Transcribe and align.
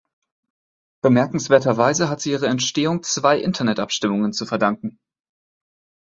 Bemerkenswerterweise 1.03 2.09
hat 2.09 2.21
sie 2.21 2.31
ihre 2.31 2.47
Entstehung 2.47 3.03
zwei 3.03 3.37
Internetabstimmungen 3.37 4.33
zu 4.33 4.47
verdanken. 4.47 4.97